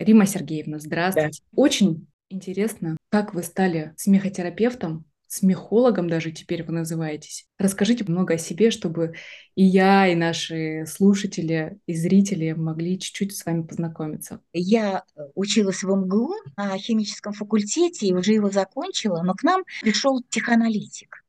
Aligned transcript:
Рима 0.00 0.24
Сергеевна, 0.24 0.78
здравствуйте. 0.78 1.42
Да. 1.52 1.62
Очень 1.62 2.06
интересно, 2.30 2.96
как 3.10 3.34
вы 3.34 3.42
стали 3.42 3.92
смехотерапевтом, 3.98 5.04
смехологом 5.28 6.08
даже 6.08 6.32
теперь 6.32 6.64
вы 6.64 6.72
называетесь. 6.72 7.46
Расскажите 7.58 8.04
много 8.08 8.34
о 8.34 8.38
себе, 8.38 8.70
чтобы 8.70 9.14
и 9.54 9.62
я, 9.62 10.08
и 10.08 10.14
наши 10.14 10.86
слушатели, 10.86 11.78
и 11.86 11.94
зрители 11.94 12.52
могли 12.52 12.98
чуть-чуть 12.98 13.36
с 13.36 13.44
вами 13.44 13.62
познакомиться. 13.62 14.40
Я 14.54 15.04
э, 15.16 15.20
училась 15.34 15.82
в 15.82 15.94
МГУ 15.94 16.32
на 16.56 16.78
химическом 16.78 17.34
факультете 17.34 18.06
и 18.06 18.14
уже 18.14 18.32
его 18.32 18.50
закончила, 18.50 19.22
но 19.22 19.34
к 19.34 19.42
нам 19.42 19.64
пришел 19.82 20.22
психоаналитик. 20.30 21.24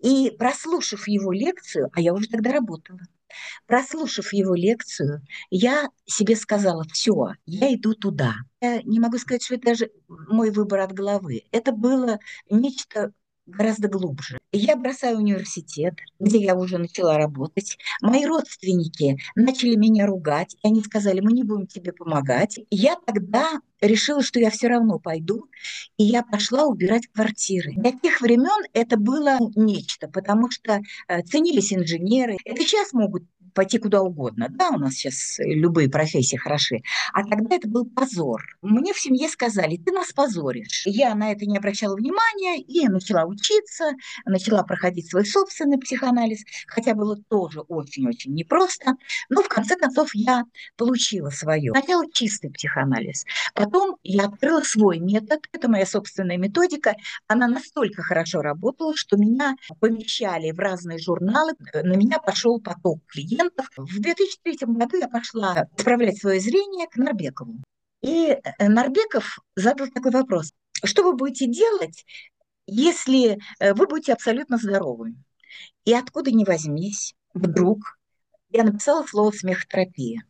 И 0.00 0.32
прослушав 0.36 1.06
его 1.06 1.30
лекцию, 1.30 1.88
а 1.92 2.00
я 2.00 2.12
уже 2.12 2.28
тогда 2.28 2.50
работала, 2.50 2.98
прослушав 3.66 4.32
его 4.32 4.54
лекцию, 4.54 5.22
я 5.50 5.88
себе 6.06 6.36
сказала, 6.36 6.84
все, 6.92 7.32
я 7.46 7.74
иду 7.74 7.94
туда. 7.94 8.34
Я 8.60 8.82
не 8.82 9.00
могу 9.00 9.18
сказать, 9.18 9.42
что 9.44 9.54
это 9.54 9.66
даже 9.66 9.90
мой 10.08 10.50
выбор 10.50 10.80
от 10.80 10.92
головы. 10.92 11.42
Это 11.52 11.72
было 11.72 12.18
нечто 12.50 13.12
гораздо 13.46 13.88
глубже. 13.88 14.38
Я 14.54 14.76
бросаю 14.76 15.16
университет, 15.16 15.94
где 16.20 16.38
я 16.38 16.54
уже 16.54 16.76
начала 16.76 17.16
работать. 17.16 17.78
Мои 18.02 18.26
родственники 18.26 19.18
начали 19.34 19.76
меня 19.76 20.06
ругать, 20.06 20.56
и 20.62 20.68
они 20.68 20.82
сказали, 20.82 21.20
мы 21.20 21.32
не 21.32 21.42
будем 21.42 21.66
тебе 21.66 21.92
помогать. 21.92 22.60
Я 22.70 22.96
тогда 23.06 23.60
решила, 23.80 24.22
что 24.22 24.38
я 24.40 24.50
все 24.50 24.68
равно 24.68 24.98
пойду, 24.98 25.46
и 25.96 26.04
я 26.04 26.22
пошла 26.22 26.66
убирать 26.66 27.06
квартиры. 27.06 27.72
Для 27.76 27.92
тех 27.92 28.20
времен 28.20 28.66
это 28.74 28.98
было 28.98 29.38
нечто, 29.56 30.06
потому 30.08 30.50
что 30.50 30.82
э, 31.08 31.22
ценились 31.22 31.72
инженеры. 31.72 32.36
Это 32.44 32.60
сейчас 32.60 32.92
могут 32.92 33.24
пойти 33.54 33.78
куда 33.78 34.02
угодно. 34.02 34.48
Да, 34.50 34.70
у 34.70 34.78
нас 34.78 34.94
сейчас 34.94 35.36
любые 35.38 35.88
профессии 35.88 36.36
хороши. 36.36 36.80
А 37.12 37.24
тогда 37.24 37.56
это 37.56 37.68
был 37.68 37.84
позор. 37.86 38.42
Мне 38.62 38.92
в 38.92 38.98
семье 38.98 39.28
сказали, 39.28 39.76
ты 39.76 39.92
нас 39.92 40.12
позоришь. 40.12 40.82
Я 40.86 41.14
на 41.14 41.32
это 41.32 41.44
не 41.46 41.56
обращала 41.58 41.96
внимания 41.96 42.60
и 42.60 42.88
начала 42.88 43.24
учиться, 43.24 43.92
начала 44.24 44.62
проходить 44.62 45.10
свой 45.10 45.26
собственный 45.26 45.78
психоанализ, 45.78 46.44
хотя 46.66 46.94
было 46.94 47.16
тоже 47.28 47.60
очень-очень 47.60 48.34
непросто. 48.34 48.94
Но 49.28 49.42
в 49.42 49.48
конце 49.48 49.76
концов 49.76 50.10
я 50.14 50.44
получила 50.76 51.30
свое. 51.30 51.72
Сначала 51.72 52.04
чистый 52.12 52.50
психоанализ. 52.50 53.24
Потом 53.54 53.96
я 54.02 54.24
открыла 54.24 54.62
свой 54.62 54.98
метод. 54.98 55.40
Это 55.52 55.68
моя 55.68 55.86
собственная 55.86 56.38
методика. 56.38 56.94
Она 57.26 57.48
настолько 57.48 58.02
хорошо 58.02 58.40
работала, 58.40 58.96
что 58.96 59.16
меня 59.16 59.56
помещали 59.80 60.50
в 60.52 60.58
разные 60.58 60.98
журналы. 60.98 61.52
На 61.74 61.94
меня 61.94 62.18
пошел 62.18 62.60
поток 62.60 63.00
клиентов 63.06 63.41
клиентов. 63.42 63.68
В 63.76 64.00
2003 64.00 64.58
году 64.74 64.96
я 64.96 65.08
пошла 65.08 65.66
исправлять 65.76 66.18
свое 66.18 66.40
зрение 66.40 66.86
к 66.88 66.96
Нарбекову. 66.96 67.62
И 68.02 68.28
э, 68.30 68.68
Нарбеков 68.68 69.38
задал 69.56 69.88
такой 69.88 70.10
вопрос. 70.10 70.52
Что 70.84 71.02
вы 71.04 71.14
будете 71.14 71.46
делать, 71.46 72.04
если 72.66 73.38
э, 73.58 73.74
вы 73.74 73.86
будете 73.86 74.12
абсолютно 74.12 74.56
здоровы? 74.56 75.14
И 75.84 75.94
откуда 75.94 76.30
ни 76.30 76.44
возьмись, 76.44 77.14
вдруг 77.34 77.98
я 78.50 78.64
написала 78.64 79.06
слово 79.06 79.30
«смехотерапия» 79.32 80.22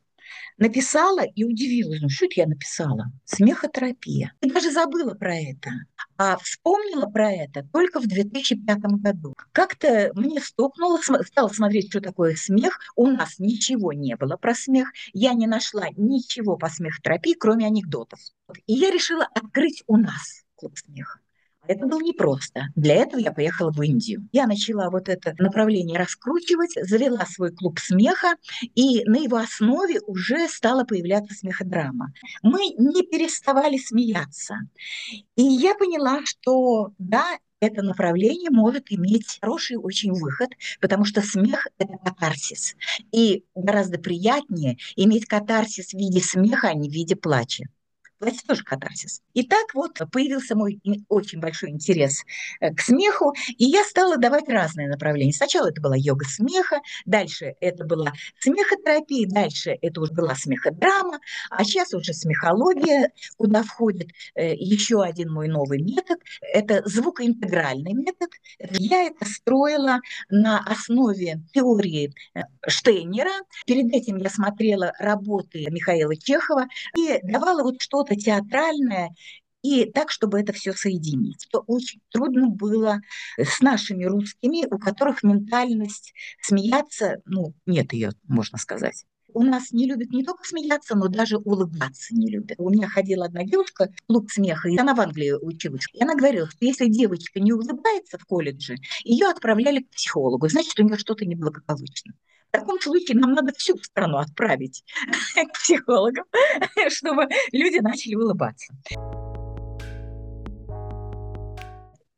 написала 0.59 1.25
и 1.25 1.45
удивилась, 1.45 2.01
ну 2.01 2.09
что 2.09 2.27
это 2.27 2.35
я 2.37 2.47
написала? 2.47 3.13
Смехотерапия. 3.25 4.33
И 4.41 4.51
даже 4.51 4.71
забыла 4.71 5.15
про 5.15 5.35
это. 5.35 5.71
А 6.17 6.37
вспомнила 6.37 7.07
про 7.07 7.33
это 7.33 7.67
только 7.73 8.01
в 8.01 8.07
2005 8.07 8.79
году. 9.01 9.35
Как-то 9.53 10.13
мне 10.15 10.41
стукнуло, 10.41 10.99
стала 10.99 11.49
смотреть, 11.49 11.91
что 11.91 12.01
такое 12.01 12.37
смех. 12.37 12.79
У 12.97 13.07
нас 13.07 13.39
ничего 13.39 13.93
не 13.93 14.17
было 14.17 14.37
про 14.37 14.55
смех. 14.55 14.89
Я 15.13 15.33
не 15.33 15.47
нашла 15.47 15.89
ничего 15.97 16.57
по 16.57 16.69
смехотерапии, 16.69 17.35
кроме 17.35 17.67
анекдотов. 17.67 18.21
И 18.67 18.75
я 18.75 18.91
решила 18.91 19.27
открыть 19.35 19.83
у 19.87 19.97
нас 19.97 20.45
клуб 20.55 20.79
смеха. 20.79 21.19
Это 21.67 21.87
было 21.87 22.01
непросто. 22.01 22.67
Для 22.75 22.97
этого 22.97 23.21
я 23.21 23.33
поехала 23.33 23.71
в 23.71 23.81
Индию. 23.83 24.29
Я 24.33 24.47
начала 24.47 24.91
вот 24.91 25.09
это 25.09 25.35
направление 25.39 25.99
раскручивать, 25.99 26.73
завела 26.75 27.25
свой 27.27 27.53
клуб 27.53 27.79
смеха, 27.79 28.35
и 28.75 29.05
на 29.05 29.19
его 29.19 29.37
основе 29.37 30.01
уже 30.07 30.49
стала 30.49 30.85
появляться 30.85 31.35
смеходрама. 31.35 32.13
Мы 32.43 32.75
не 32.77 33.03
переставали 33.03 33.79
смеяться. 33.79 34.57
И 35.37 35.43
я 35.43 35.75
поняла, 35.75 36.21
что 36.25 36.93
да, 36.99 37.39
это 37.61 37.83
направление 37.83 38.51
может 38.51 38.91
иметь 38.91 39.39
хороший 39.41 39.77
очень 39.77 40.13
выход, 40.13 40.51
потому 40.81 41.05
что 41.05 41.23
смех– 41.23 41.69
это 41.79 41.97
катарсис. 42.05 42.75
И 43.13 43.45
гораздо 43.55 43.99
приятнее 43.99 44.79
иметь 44.97 45.27
катарсис 45.27 45.91
в 45.91 45.95
виде 45.95 46.21
смеха, 46.21 46.71
а 46.71 46.75
не 46.75 46.91
в 46.91 46.93
виде 46.93 47.15
плача. 47.15 47.67
Это 48.23 48.47
тоже 48.47 48.63
катарсис. 48.63 49.21
И 49.35 49.43
так 49.43 49.75
вот 49.75 49.99
появился 50.13 50.55
мой 50.55 50.81
очень 51.09 51.41
большой 51.41 51.71
интерес 51.71 52.25
э, 52.61 52.73
к 52.73 52.81
смеху, 52.81 53.35
и 53.59 53.65
я 53.65 53.83
стала 53.83 54.17
давать 54.17 54.49
разные 54.49 54.89
направления. 54.89 55.33
Сначала 55.33 55.69
это 55.69 55.81
была 55.81 55.97
йога 55.97 56.25
смеха, 56.25 56.81
дальше 57.05 57.57
это 57.61 57.85
была 57.85 58.13
смехотерапия, 58.39 59.29
дальше 59.29 59.77
это 59.83 60.01
уже 60.01 60.13
была 60.13 60.37
смеходрама, 60.37 61.19
а 61.51 61.65
сейчас 61.65 61.95
уже 61.95 62.13
смехология, 62.13 63.11
куда 63.37 63.65
входит 63.65 64.11
э, 64.35 64.55
еще 64.55 65.03
один 65.03 65.33
мой 65.33 65.49
новый 65.49 65.83
метод. 65.83 66.21
Это 66.41 66.83
звукоинтегральный 66.89 67.93
метод. 67.93 68.31
Я 68.71 69.07
это 69.07 69.25
строила 69.25 69.99
на 70.31 70.61
основе 70.61 71.41
теории 71.53 72.15
э, 72.35 72.43
Штейнера. 72.69 73.33
Перед 73.67 73.93
этим 73.93 74.19
я 74.19 74.31
смотрела 74.31 74.93
работы 75.01 75.67
Михаила 75.71 76.15
Чехова 76.17 76.67
и 76.97 77.19
давала 77.25 77.65
вот 77.65 77.83
что-то 77.83 78.12
что-то 78.13 78.17
театральное, 78.17 79.11
и 79.63 79.85
так, 79.85 80.11
чтобы 80.11 80.41
это 80.41 80.53
все 80.53 80.73
соединить. 80.73 81.47
То 81.53 81.63
очень 81.67 82.01
трудно 82.11 82.49
было 82.49 83.01
с 83.39 83.61
нашими 83.61 84.05
русскими, 84.05 84.67
у 84.67 84.79
которых 84.79 85.23
ментальность 85.23 86.15
смеяться, 86.41 87.23
ну, 87.27 87.55
нет 87.65 87.93
ее, 87.93 88.11
можно 88.27 88.59
сказать. 88.59 89.05
У 89.35 89.43
нас 89.45 89.71
не 89.71 89.87
любят 89.87 90.11
не 90.11 90.25
только 90.25 90.45
смеяться, 90.45 90.97
но 90.97 91.07
даже 91.07 91.39
улыбаться 91.39 92.15
не 92.15 92.29
любят. 92.29 92.59
У 92.59 92.69
меня 92.71 92.89
ходила 92.89 93.27
одна 93.27 93.45
девушка 93.45 93.91
в 94.03 94.07
клуб 94.07 94.31
смеха, 94.31 94.69
и 94.69 94.77
она 94.77 94.95
в 94.95 95.01
Англии 95.01 95.33
училась. 95.33 95.87
И 95.95 96.03
она 96.03 96.17
говорила, 96.17 96.51
что 96.51 96.59
если 96.67 96.89
девочка 96.89 97.41
не 97.41 97.53
улыбается 97.53 98.19
в 98.19 98.25
колледже, 98.27 98.77
ее 99.05 99.29
отправляли 99.29 99.85
к 99.85 99.91
психологу, 99.91 100.49
значит, 100.49 100.79
у 100.79 100.83
нее 100.83 100.99
что-то 100.99 101.25
неблагополучно. 101.25 102.13
В 102.53 102.59
таком 102.59 102.79
случае 102.83 103.19
нам 103.19 103.33
надо 103.33 103.51
всю 103.57 103.79
страну 103.79 104.19
отправить 104.19 104.85
к 105.35 105.53
психологам, 105.55 106.27
чтобы 106.89 107.27
люди 107.51 107.79
начали 107.79 108.15
улыбаться. 108.15 108.75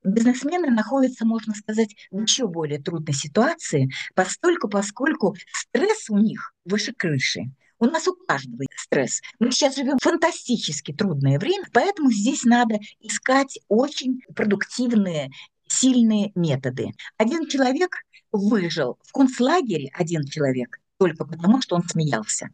Бизнесмены 0.02 0.70
находятся, 0.70 1.24
можно 1.24 1.54
сказать, 1.54 1.94
в 2.10 2.20
еще 2.20 2.48
более 2.48 2.80
трудной 2.82 3.14
ситуации, 3.14 3.90
постольку, 4.16 4.68
поскольку 4.68 5.36
стресс 5.52 6.10
у 6.10 6.18
них 6.18 6.52
выше 6.64 6.92
крыши. 6.92 7.42
У 7.78 7.84
нас 7.84 8.08
у 8.08 8.14
каждого 8.14 8.64
стресс. 8.76 9.20
Мы 9.38 9.52
сейчас 9.52 9.76
живем 9.76 9.98
в 9.98 10.02
фантастически 10.02 10.92
трудное 10.92 11.38
время, 11.38 11.64
поэтому 11.72 12.10
здесь 12.10 12.42
надо 12.42 12.80
искать 12.98 13.60
очень 13.68 14.20
продуктивные, 14.34 15.30
сильные 15.68 16.32
методы. 16.34 16.90
Один 17.18 17.46
человек 17.46 17.96
выжил 18.38 18.98
в 19.02 19.12
концлагере 19.12 19.90
один 19.94 20.24
человек 20.26 20.80
только 20.98 21.24
потому, 21.24 21.60
что 21.62 21.76
он 21.76 21.82
смеялся. 21.88 22.50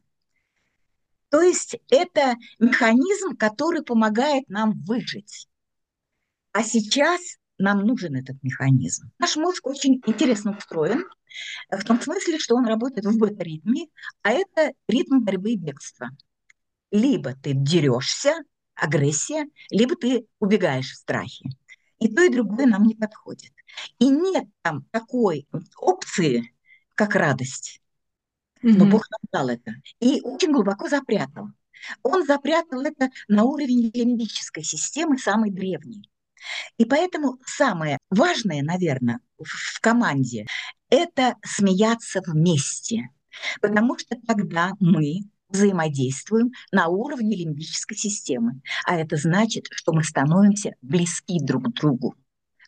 То 1.31 1.41
есть 1.41 1.77
это 1.91 2.35
механизм, 2.59 3.37
который 3.37 3.83
помогает 3.83 4.49
нам 4.49 4.73
выжить. 4.83 5.49
А 6.53 6.63
сейчас 6.63 7.21
нам 7.59 7.87
нужен 7.87 8.17
этот 8.17 8.43
механизм. 8.43 9.11
Наш 9.19 9.37
мозг 9.37 9.67
очень 9.67 10.01
интересно 10.07 10.57
устроен, 10.57 11.05
в 11.71 11.85
том 11.85 12.01
смысле, 12.01 12.39
что 12.39 12.57
он 12.57 12.67
работает 12.67 13.07
в 13.07 13.17
бета-ритме, 13.19 13.87
а 14.23 14.33
это 14.33 14.73
ритм 14.89 15.21
борьбы 15.21 15.53
и 15.53 15.57
бегства. 15.57 16.11
Либо 16.91 17.35
ты 17.35 17.53
дерешься, 17.55 18.35
агрессия, 18.75 19.47
либо 19.71 19.95
ты 19.95 20.27
убегаешь 20.41 20.91
в 20.91 20.97
страхе. 20.97 21.51
И 22.01 22.13
то, 22.13 22.23
и 22.23 22.31
другое 22.31 22.67
нам 22.67 22.83
не 22.85 22.95
подходит. 22.95 23.53
И 23.99 24.09
нет 24.09 24.45
там 24.63 24.85
такой 24.91 25.47
опции, 25.77 26.55
как 26.95 27.15
радость. 27.15 27.81
Но 28.63 28.85
Бог 28.85 29.07
нам 29.11 29.21
дал 29.33 29.49
это. 29.49 29.75
И 30.01 30.21
очень 30.23 30.53
глубоко 30.53 30.89
запрятал. 30.89 31.49
Он 32.03 32.27
запрятал 32.27 32.83
это 32.83 33.11
на 33.29 33.45
уровень 33.45 33.91
лимбической 33.95 34.63
системы, 34.63 35.19
самой 35.19 35.51
древней. 35.51 36.11
И 36.77 36.85
поэтому 36.85 37.39
самое 37.47 37.99
важное, 38.11 38.63
наверное, 38.63 39.21
в 39.39 39.81
команде– 39.81 40.47
это 40.91 41.37
смеяться 41.45 42.21
вместе. 42.27 43.09
Потому 43.63 43.97
что 43.99 44.17
тогда 44.27 44.73
мы 44.81 45.21
взаимодействуем 45.49 46.53
на 46.71 46.89
уровне 46.89 47.37
лимбической 47.37 47.97
системы. 47.97 48.61
А 48.85 48.97
это 48.97 49.17
значит, 49.17 49.67
что 49.71 49.93
мы 49.93 50.05
становимся 50.05 50.75
близки 50.83 51.39
друг 51.41 51.65
к 51.65 51.73
другу 51.73 52.15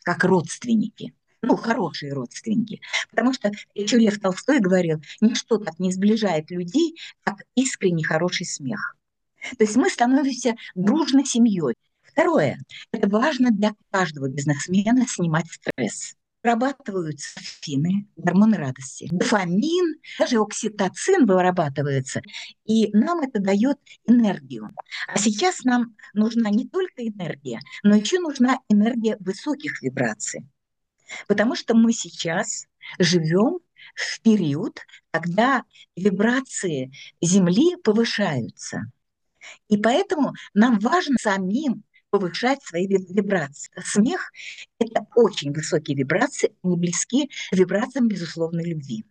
как 0.03 0.23
родственники. 0.23 1.13
Ну, 1.41 1.57
хорошие 1.57 2.13
родственники. 2.13 2.79
Потому 3.09 3.33
что 3.33 3.51
еще 3.73 3.97
Лев 3.97 4.19
Толстой 4.19 4.59
говорил, 4.59 5.01
ничто 5.19 5.57
так 5.57 5.77
не 5.79 5.91
сближает 5.91 6.51
людей, 6.51 6.95
как 7.23 7.43
искренний 7.55 8.03
хороший 8.03 8.45
смех. 8.45 8.95
То 9.57 9.63
есть 9.65 9.75
мы 9.75 9.89
становимся 9.89 10.55
дружной 10.75 11.25
семьей. 11.25 11.75
Второе. 12.01 12.59
Это 12.91 13.09
важно 13.09 13.51
для 13.51 13.73
каждого 13.91 14.29
бизнесмена 14.29 15.05
снимать 15.07 15.47
стресс 15.51 16.15
вырабатываются 16.43 17.39
фины, 17.39 18.07
гормоны 18.17 18.57
радости, 18.57 19.07
дофамин, 19.11 19.95
даже 20.19 20.37
окситоцин 20.39 21.25
вырабатывается, 21.25 22.21
и 22.65 22.91
нам 22.95 23.21
это 23.21 23.39
дает 23.39 23.79
энергию. 24.05 24.69
А 25.07 25.17
сейчас 25.17 25.63
нам 25.63 25.95
нужна 26.13 26.49
не 26.49 26.67
только 26.67 27.07
энергия, 27.07 27.59
но 27.83 27.95
еще 27.95 28.19
нужна 28.19 28.59
энергия 28.69 29.17
высоких 29.19 29.81
вибраций. 29.81 30.45
Потому 31.27 31.55
что 31.55 31.75
мы 31.75 31.93
сейчас 31.93 32.67
живем 32.99 33.59
в 33.95 34.21
период, 34.21 34.79
когда 35.11 35.63
вибрации 35.95 36.91
Земли 37.21 37.75
повышаются. 37.83 38.91
И 39.67 39.77
поэтому 39.77 40.33
нам 40.53 40.79
важно 40.79 41.15
самим 41.19 41.83
повышать 42.13 42.61
свои 42.61 42.85
вибрации. 42.85 43.71
Смех– 43.83 44.31
это 44.79 45.07
очень 45.15 45.51
высокие 45.51 45.97
вибрации, 45.97 46.55
они 46.61 46.77
близки 46.77 47.31
к 47.49 47.55
вибрациям 47.55 48.07
безусловной 48.07 48.65
любви. 48.65 49.03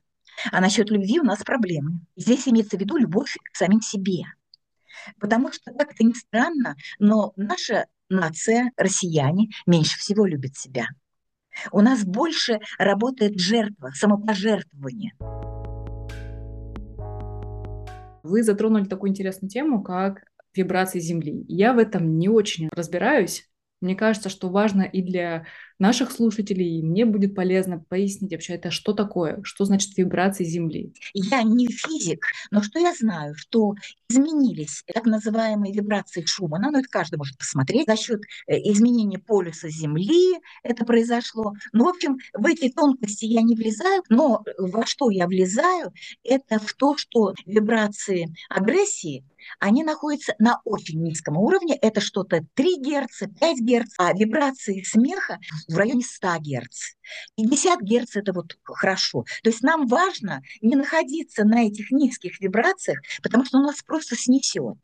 А 0.53 0.61
насчет 0.61 0.89
любви 0.89 1.19
у 1.19 1.25
нас 1.25 1.43
проблемы. 1.43 1.99
Здесь 2.15 2.47
имеется 2.47 2.77
в 2.77 2.81
виду 2.81 2.97
любовь 2.97 3.37
к 3.53 3.57
самим 3.57 3.81
себе. 3.81 4.23
Потому 5.19 5.51
что, 5.51 5.73
как 5.73 5.95
это 5.95 6.05
ни 6.05 6.13
странно, 6.13 6.77
но 7.01 7.33
наша 7.35 7.87
нация, 8.09 8.71
россияне, 8.77 9.49
меньше 9.67 9.99
всего 9.99 10.25
любит 10.25 10.57
себя. 10.57 10.87
У 11.73 11.81
нас 11.81 12.05
больше 12.05 12.61
работает 12.79 13.37
жертва, 13.37 13.91
самопожертвование. 13.97 15.15
Вы 18.23 18.45
затронули 18.45 18.85
такую 18.85 19.11
интересную 19.11 19.51
тему, 19.51 19.83
как 19.83 20.23
вибраций 20.55 21.01
Земли. 21.01 21.45
Я 21.49 21.73
в 21.73 21.79
этом 21.79 22.19
не 22.19 22.29
очень 22.29 22.69
разбираюсь. 22.73 23.49
Мне 23.81 23.97
кажется, 23.97 24.29
что 24.29 24.49
важно 24.49 24.83
и 24.83 25.03
для 25.03 25.47
наших 25.83 26.13
слушателей, 26.13 26.79
и 26.79 26.83
мне 26.83 27.05
будет 27.05 27.35
полезно 27.35 27.81
пояснить 27.81 28.31
вообще 28.31 28.55
это, 28.55 28.71
что 28.71 28.93
такое, 28.93 29.41
что 29.43 29.65
значит 29.65 29.99
вибрации 29.99 30.45
Земли. 30.45 30.95
Я 31.13 31.43
не 31.43 31.67
физик, 31.67 32.25
но 32.53 32.63
что 32.63 32.79
я 32.79 32.95
знаю, 32.95 33.35
что 33.35 33.75
изменились 34.09 34.85
так 34.95 35.07
называемые 35.07 35.75
вибрации 35.75 36.25
Шумана, 36.25 36.71
ну 36.71 36.79
это 36.79 36.89
каждый 36.89 37.17
может 37.17 37.37
посмотреть, 37.37 37.89
за 37.89 37.97
счет 37.97 38.21
э, 38.47 38.59
изменения 38.59 39.19
полюса 39.19 39.69
Земли 39.69 40.39
это 40.63 40.85
произошло. 40.85 41.55
Ну, 41.73 41.85
в 41.85 41.89
общем, 41.89 42.19
в 42.33 42.47
эти 42.47 42.71
тонкости 42.71 43.25
я 43.25 43.43
не 43.43 43.57
влезаю, 43.57 44.05
но 44.09 44.45
во 44.59 44.87
что 44.87 45.11
я 45.11 45.27
влезаю, 45.27 45.93
это 46.23 46.61
в 46.61 46.75
то, 46.75 46.97
что 46.97 47.35
вибрации 47.45 48.33
агрессии 48.49 49.25
они 49.59 49.85
находятся 49.85 50.35
на 50.39 50.61
очень 50.65 51.03
низком 51.03 51.37
уровне. 51.37 51.77
Это 51.81 52.01
что-то 52.01 52.45
3 52.55 52.77
Гц, 52.79 53.23
5 53.41 53.61
Гц, 53.61 53.95
а 53.99 54.13
вибрации 54.13 54.83
смеха 54.83 55.39
в 55.73 55.77
районе 55.79 56.03
100 56.03 56.29
Гц. 56.39 56.97
50 57.37 57.81
Гц– 57.81 58.11
это 58.17 58.33
вот 58.33 58.57
хорошо. 58.63 59.25
То 59.43 59.51
есть 59.51 59.63
нам 59.63 59.87
важно 59.87 60.43
не 60.61 60.77
находиться 60.77 61.45
на 61.45 61.67
этих 61.67 61.91
низких 61.91 62.41
вибрациях, 62.41 63.01
потому 63.23 63.45
что 63.45 63.61
нас 63.61 63.83
просто 63.83 64.17
снесет. 64.17 64.79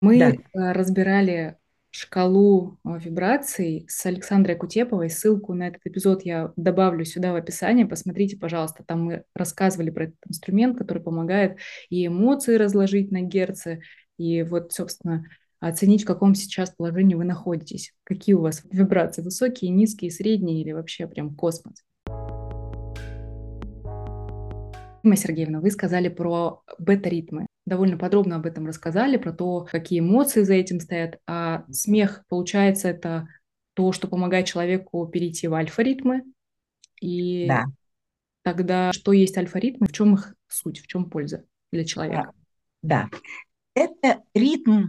Мы 0.00 0.18
да. 0.18 0.30
Э, 0.30 0.72
разбирали 0.72 1.56
шкалу 1.90 2.78
э, 2.84 2.98
вибраций 2.98 3.86
с 3.88 4.04
Александрой 4.06 4.56
Кутеповой. 4.56 5.10
Ссылку 5.10 5.54
на 5.54 5.68
этот 5.68 5.80
эпизод 5.86 6.22
я 6.22 6.52
добавлю 6.56 7.04
сюда 7.04 7.32
в 7.32 7.36
описание. 7.36 7.86
Посмотрите, 7.86 8.36
пожалуйста. 8.36 8.84
Там 8.86 9.04
мы 9.04 9.24
рассказывали 9.34 9.90
про 9.90 10.04
этот 10.04 10.18
инструмент, 10.28 10.78
который 10.78 11.02
помогает 11.02 11.58
и 11.88 12.06
эмоции 12.06 12.56
разложить 12.56 13.10
на 13.10 13.22
герцы, 13.22 13.80
и 14.18 14.42
вот, 14.42 14.72
собственно, 14.72 15.24
оценить, 15.60 16.02
в 16.02 16.06
каком 16.06 16.34
сейчас 16.34 16.70
положении 16.70 17.14
вы 17.14 17.24
находитесь. 17.24 17.92
Какие 18.04 18.34
у 18.34 18.40
вас 18.40 18.62
вибрации, 18.70 19.22
высокие, 19.22 19.70
низкие, 19.70 20.10
средние 20.10 20.60
или 20.60 20.72
вообще 20.72 21.06
прям 21.06 21.34
космос. 21.34 21.82
Ирма 25.02 25.16
Сергеевна, 25.16 25.60
вы 25.60 25.70
сказали 25.70 26.08
про 26.08 26.62
бета-ритмы. 26.78 27.46
Довольно 27.64 27.96
подробно 27.96 28.36
об 28.36 28.46
этом 28.46 28.66
рассказали, 28.66 29.16
про 29.16 29.32
то, 29.32 29.66
какие 29.70 30.00
эмоции 30.00 30.42
за 30.42 30.54
этим 30.54 30.80
стоят. 30.80 31.20
А 31.26 31.64
смех, 31.70 32.24
получается, 32.28 32.88
это 32.88 33.28
то, 33.74 33.92
что 33.92 34.08
помогает 34.08 34.46
человеку 34.46 35.06
перейти 35.06 35.48
в 35.48 35.54
альфа-ритмы. 35.54 36.24
И 37.00 37.46
да. 37.46 37.64
тогда 38.42 38.92
что 38.92 39.12
есть 39.12 39.36
альфа-ритмы, 39.36 39.86
в 39.86 39.92
чем 39.92 40.14
их 40.14 40.34
суть, 40.48 40.80
в 40.80 40.86
чем 40.86 41.10
польза 41.10 41.44
для 41.70 41.84
человека? 41.84 42.32
Да. 42.82 43.08
Это 43.74 44.22
ритм 44.34 44.86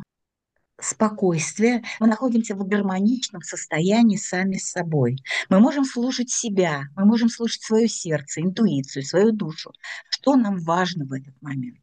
спокойствия, 0.80 1.84
мы 2.00 2.08
находимся 2.08 2.56
в 2.56 2.68
гармоничном 2.68 3.42
состоянии 3.42 4.18
сами 4.18 4.58
с 4.58 4.72
собой. 4.72 5.18
Мы 5.50 5.60
можем 5.60 5.86
слушать 5.86 6.30
себя, 6.30 6.84
мы 6.96 7.06
можем 7.06 7.30
слушать 7.30 7.64
свое 7.64 7.88
сердце, 7.88 8.42
интуицию, 8.42 9.04
свою 9.04 9.32
душу, 9.32 9.72
что 10.10 10.36
нам 10.36 10.60
важно 10.60 11.06
в 11.06 11.14
этот 11.14 11.42
момент. 11.42 11.78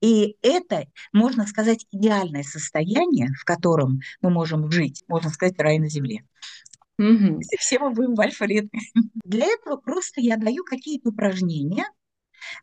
И 0.00 0.36
это, 0.40 0.86
можно 1.12 1.46
сказать, 1.46 1.86
идеальное 1.90 2.42
состояние, 2.42 3.28
в 3.38 3.44
котором 3.44 4.00
мы 4.22 4.30
можем 4.30 4.70
жить, 4.70 5.04
можно 5.08 5.28
сказать, 5.30 5.58
рай 5.58 5.78
на 5.78 5.90
земле. 5.90 6.24
Угу. 6.98 7.40
Все 7.58 7.78
мы 7.78 7.90
будем 7.90 8.14
в 8.14 8.20
альфа 8.20 8.46
Для 8.46 9.46
этого 9.46 9.76
просто 9.76 10.20
я 10.20 10.36
даю 10.36 10.64
какие-то 10.64 11.10
упражнения, 11.10 11.84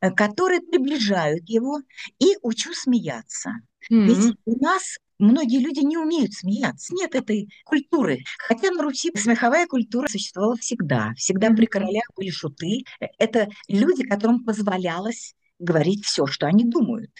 э, 0.01 0.12
которые 0.12 0.62
приближают 0.62 1.47
его, 1.47 1.81
и 2.19 2.38
учу 2.41 2.73
смеяться. 2.73 3.51
Mm-hmm. 3.91 4.06
Ведь 4.06 4.38
у 4.45 4.63
нас 4.63 4.97
Многие 5.19 5.60
люди 5.60 5.80
не 5.80 5.98
умеют 5.98 6.34
смеяться. 6.34 6.94
Нет 6.94 7.16
этой 7.16 7.50
культуры. 7.66 8.19
Хотя 8.38 8.72
на 8.72 8.84
Руси 8.84 9.12
смеховая 9.16 9.66
культура 9.66 10.08
существовала 10.08 10.56
всегда. 10.58 11.14
Всегда 11.16 11.50
при 11.50 11.66
королях 11.66 12.06
были 12.16 12.30
шуты. 12.30 12.84
Это 13.18 13.48
люди, 13.68 14.04
которым 14.04 14.44
позволялось 14.44 15.36
говорить 15.60 16.06
все, 16.06 16.28
что 16.28 16.46
они 16.46 16.64
думают. 16.66 17.12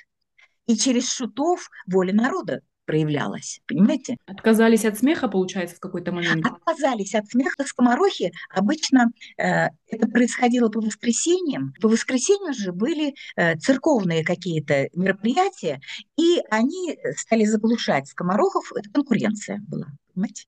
И 0.68 0.76
через 0.76 1.12
шутов 1.12 1.70
воля 1.88 2.14
народа 2.14 2.62
проявлялась, 2.88 3.60
понимаете? 3.68 4.18
Отказались 4.25 4.86
от 4.86 4.98
смеха, 4.98 5.28
получается, 5.28 5.75
в 5.75 5.80
какой-то 5.80 6.12
момент? 6.12 6.44
Отказались 6.44 7.13
от 7.13 7.28
смеха. 7.30 7.63
Скоморохи 7.66 8.31
обычно 8.50 9.12
э, 9.38 9.68
это 9.88 10.07
происходило 10.07 10.69
по 10.69 10.81
воскресеньям. 10.81 11.74
По 11.81 11.89
воскресеньям 11.89 12.54
же 12.54 12.72
были 12.72 13.13
э, 13.36 13.58
церковные 13.58 14.24
какие-то 14.24 14.88
мероприятия, 14.96 15.82
и 16.17 16.39
они 16.50 16.98
стали 17.15 17.46
заглушать 17.46 18.08
скоморохов. 18.08 18.72
Это 18.75 18.89
конкуренция 18.89 19.62
была. 19.67 19.88
Понимаете? 20.15 20.46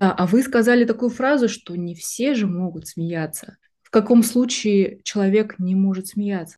А, 0.00 0.12
а 0.12 0.26
вы 0.26 0.42
сказали 0.42 0.84
такую 0.84 1.10
фразу, 1.10 1.48
что 1.48 1.76
не 1.76 1.94
все 1.94 2.34
же 2.34 2.46
могут 2.46 2.86
смеяться. 2.86 3.58
В 3.82 3.90
каком 3.90 4.22
случае 4.22 5.00
человек 5.02 5.58
не 5.58 5.74
может 5.74 6.06
смеяться? 6.06 6.56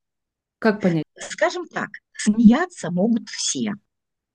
Как 0.59 0.79
понять? 0.79 1.05
Скажем 1.17 1.65
так, 1.65 1.89
смеяться 2.13 2.91
могут 2.91 3.27
все. 3.29 3.73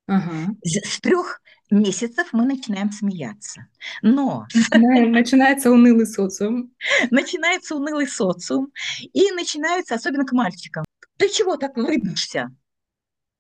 Ага. 0.07 0.55
С 0.65 1.01
трех 1.01 1.41
месяцев 1.71 2.29
мы 2.33 2.45
начинаем 2.45 2.93
смеяться. 2.93 3.67
Но... 4.03 4.47
Начинается 4.73 5.71
унылый 5.71 6.07
социум. 6.07 6.73
Начинается 7.11 7.75
унылый 7.75 8.07
социум. 8.07 8.73
И 9.13 9.31
начинается, 9.33 9.95
особенно 9.95 10.25
к 10.25 10.33
мальчикам. 10.33 10.85
Ты 11.17 11.29
чего 11.29 11.57
так 11.57 11.77
улыбишься? 11.77 12.51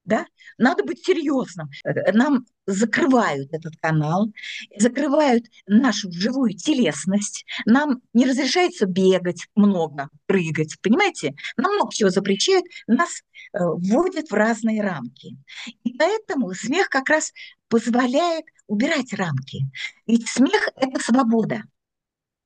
Да? 0.06 0.24
Надо 0.56 0.84
быть 0.84 1.04
серьезным. 1.04 1.68
Э, 1.84 2.12
нам 2.12 2.46
закрывают 2.66 3.52
этот 3.52 3.76
канал, 3.76 4.32
закрывают 4.78 5.44
нашу 5.66 6.10
живую 6.10 6.54
телесность, 6.54 7.44
нам 7.66 8.00
не 8.14 8.24
разрешается 8.24 8.86
бегать 8.86 9.46
много, 9.54 10.08
прыгать, 10.26 10.76
понимаете? 10.80 11.34
Нам 11.56 11.74
много 11.74 11.92
чего 11.92 12.10
запрещают, 12.10 12.64
нас 12.86 13.10
э, 13.52 13.58
вводят 13.58 14.30
в 14.30 14.34
разные 14.34 14.82
рамки. 14.82 15.36
И 15.84 15.96
поэтому 15.98 16.54
смех 16.54 16.88
как 16.88 17.10
раз 17.10 17.32
позволяет 17.68 18.46
убирать 18.66 19.12
рамки. 19.12 19.60
Ведь 20.06 20.28
смех– 20.28 20.70
это 20.76 21.00
свобода. 21.00 21.62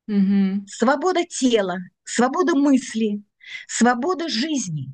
Угу. 0.08 0.66
Свобода 0.66 1.24
тела, 1.24 1.78
свобода 2.04 2.54
мысли, 2.56 3.22
свобода 3.68 4.28
жизни. 4.28 4.92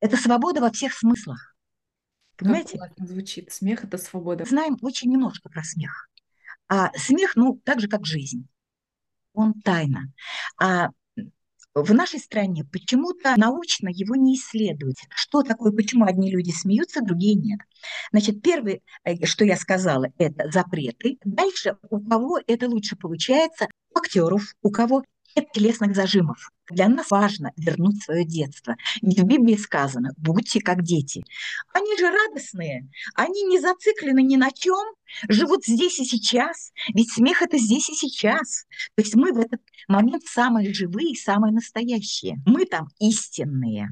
Это 0.00 0.16
свобода 0.16 0.60
во 0.60 0.70
всех 0.70 0.94
смыслах. 0.94 1.49
Понимаете? 2.40 2.78
Как 2.78 2.92
звучит. 3.08 3.52
Смех– 3.52 3.84
это 3.84 3.98
свобода. 3.98 4.44
Знаем 4.44 4.76
очень 4.82 5.10
немножко 5.10 5.48
про 5.48 5.62
смех. 5.62 6.08
А 6.68 6.90
смех, 6.96 7.36
ну, 7.36 7.60
так 7.64 7.80
же, 7.80 7.88
как 7.88 8.06
жизнь. 8.06 8.48
Он 9.32 9.54
тайна. 9.60 10.12
А 10.58 10.90
в 11.74 11.94
нашей 11.94 12.18
стране 12.18 12.64
почему-то 12.64 13.34
научно 13.36 13.88
его 13.88 14.16
не 14.16 14.34
исследуют. 14.34 14.96
Что 15.10 15.42
такое, 15.42 15.72
почему 15.72 16.04
одни 16.04 16.30
люди 16.30 16.50
смеются, 16.50 17.00
другие 17.00 17.34
нет. 17.34 17.60
Значит, 18.10 18.42
первое, 18.42 18.80
э, 19.04 19.24
что 19.24 19.44
я 19.44 19.56
сказала, 19.56 20.06
это 20.18 20.50
запреты. 20.50 21.18
Дальше 21.24 21.76
у 21.88 22.00
кого 22.00 22.40
это 22.46 22.68
лучше 22.68 22.96
получается, 22.96 23.68
у 23.94 23.98
актеров, 23.98 24.54
у 24.62 24.70
кого 24.70 25.04
Нет 25.36 25.46
телесных 25.52 25.94
зажимов. 25.94 26.50
Для 26.70 26.88
нас 26.88 27.10
важно 27.10 27.52
вернуть 27.56 28.02
свое 28.02 28.24
детство. 28.24 28.76
Ведь 29.02 29.20
в 29.20 29.24
Библии 29.24 29.56
сказано 29.56 30.12
«будьте 30.16 30.60
как 30.60 30.82
дети». 30.82 31.22
Они 31.72 31.96
же 31.98 32.10
радостные, 32.10 32.88
они 33.14 33.44
не 33.44 33.60
зациклены 33.60 34.22
ни 34.22 34.36
на 34.36 34.50
чем, 34.52 34.94
живут 35.28 35.64
здесь 35.64 35.98
и 35.98 36.04
сейчас. 36.04 36.72
Ведь 36.94 37.10
смех– 37.10 37.42
это 37.42 37.58
здесь 37.58 37.88
и 37.90 37.94
сейчас. 37.94 38.66
То 38.94 39.02
есть 39.02 39.14
мы 39.14 39.32
в 39.32 39.38
этот 39.38 39.60
момент 39.88 40.24
самые 40.24 40.72
живые, 40.72 41.16
самые 41.16 41.52
настоящие. 41.52 42.36
Мы 42.46 42.64
там 42.64 42.88
истинные. 42.98 43.88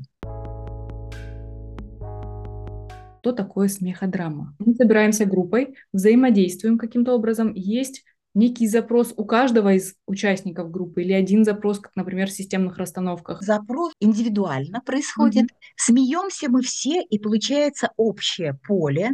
Что 3.21 3.33
такое 3.33 3.69
смеходрама? 3.69 4.55
Мы 4.59 4.75
собираемся 4.75 5.27
группой, 5.27 5.75
взаимодействуем 5.93 6.79
каким-то 6.79 7.15
образом. 7.15 7.53
Есть 7.53 8.05
некий 8.39 8.67
запрос 8.69 9.13
у 9.17 9.25
каждого 9.25 9.75
из 9.75 9.95
участников 10.07 10.71
группы 10.71 11.03
или 11.03 11.13
один 11.13 11.45
запрос, 11.45 11.81
как, 11.81 11.95
например, 11.97 12.29
в 12.29 12.33
системных 12.33 12.79
расстановках? 12.79 13.43
Запрос 13.43 13.93
индивидуально 14.01 14.81
происходит. 14.81 15.45
Mm-hmm. 15.45 15.75
Смеемся 15.77 16.51
мы 16.51 16.63
все, 16.63 17.03
и 17.03 17.19
получается 17.19 17.91
общее 17.97 18.59
поле, 18.67 19.11